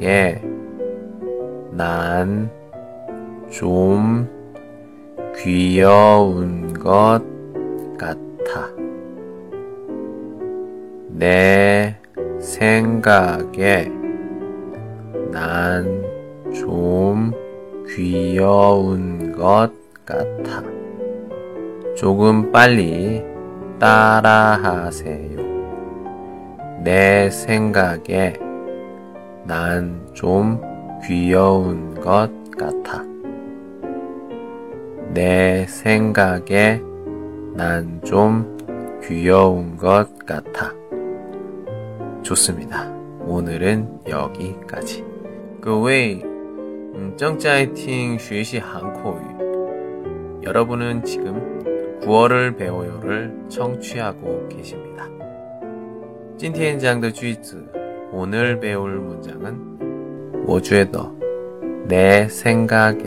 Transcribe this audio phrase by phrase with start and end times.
[0.00, 1.78] 에난좀
[5.36, 7.20] 귀여운 것
[7.98, 8.68] 같아
[11.10, 11.96] 내
[12.40, 13.90] 생각에
[15.30, 16.08] 난
[16.52, 17.32] 좀
[17.88, 19.70] 귀여운 것
[20.04, 20.62] 같아.
[21.96, 23.24] 조금 빨리
[23.78, 25.38] 따라하세요.
[26.82, 28.34] 내 생각에
[29.47, 30.59] 난 좀
[31.05, 33.03] 귀여운 것 같아.
[35.13, 36.81] 내 생각에
[37.55, 38.57] 난 좀
[39.03, 40.73] 귀여운 것 같아.
[42.21, 42.89] 좋습니다.
[43.25, 45.03] 오늘은 여기까지.
[45.61, 46.21] 各位
[46.95, 50.41] 嗯，正在听学习韩国语。
[50.43, 55.07] 여러분은지금9월을배워요를 청취하고 계십니다
[56.37, 57.63] 今天讲的句子，
[58.10, 61.12] 오늘 배울 문장은 워주에더
[61.86, 63.04] 내 생각에.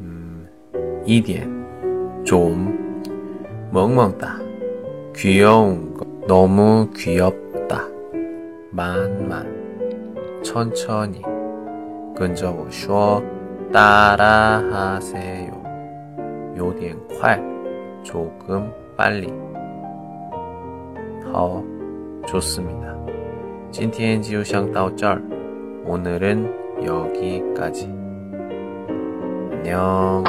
[0.00, 0.48] 음,
[1.06, 3.02] 이디엔 좀
[3.72, 4.38] 멍멍다
[5.14, 7.86] 귀여운 거 너무 귀엽다.
[8.70, 9.46] 만만
[10.42, 11.22] 천천히
[12.16, 13.22] 근저고 쇼
[13.72, 15.52] 따라하세요.
[16.56, 17.54] 요디엔 콸
[18.02, 19.28] 조금 빨리.
[21.22, 21.64] 더,
[22.26, 22.94] 좋습니다.
[23.70, 25.20] 今天就想到这儿.
[25.84, 27.86] 오늘은 여기까지.
[29.52, 30.22] 안녕.